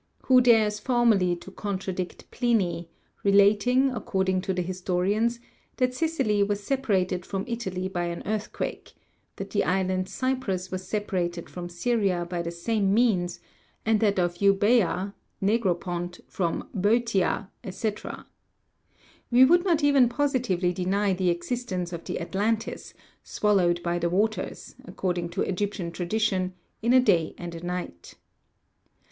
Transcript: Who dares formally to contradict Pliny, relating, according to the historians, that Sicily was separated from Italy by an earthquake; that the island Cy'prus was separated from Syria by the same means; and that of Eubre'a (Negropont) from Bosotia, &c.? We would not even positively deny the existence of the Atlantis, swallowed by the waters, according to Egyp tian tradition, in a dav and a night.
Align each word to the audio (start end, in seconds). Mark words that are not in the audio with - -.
Who 0.25 0.41
dares 0.41 0.79
formally 0.79 1.35
to 1.35 1.51
contradict 1.51 2.31
Pliny, 2.31 2.89
relating, 3.23 3.91
according 3.91 4.41
to 4.41 4.51
the 4.51 4.63
historians, 4.63 5.39
that 5.77 5.93
Sicily 5.93 6.41
was 6.41 6.63
separated 6.63 7.23
from 7.23 7.45
Italy 7.47 7.87
by 7.87 8.05
an 8.05 8.23
earthquake; 8.25 8.93
that 9.35 9.51
the 9.51 9.63
island 9.63 10.09
Cy'prus 10.09 10.71
was 10.71 10.87
separated 10.87 11.51
from 11.51 11.69
Syria 11.69 12.25
by 12.27 12.41
the 12.41 12.49
same 12.49 12.91
means; 12.91 13.41
and 13.85 13.99
that 13.99 14.17
of 14.17 14.39
Eubre'a 14.39 15.13
(Negropont) 15.39 16.19
from 16.27 16.67
Bosotia, 16.73 17.49
&c.? 17.69 17.91
We 19.29 19.45
would 19.45 19.63
not 19.63 19.83
even 19.83 20.09
positively 20.09 20.73
deny 20.73 21.13
the 21.13 21.29
existence 21.29 21.93
of 21.93 22.05
the 22.05 22.19
Atlantis, 22.19 22.95
swallowed 23.23 23.83
by 23.83 23.99
the 23.99 24.09
waters, 24.09 24.73
according 24.83 25.29
to 25.29 25.41
Egyp 25.43 25.73
tian 25.73 25.91
tradition, 25.91 26.55
in 26.81 26.91
a 26.91 26.99
dav 26.99 27.33
and 27.37 27.53
a 27.53 27.63
night. 27.63 28.15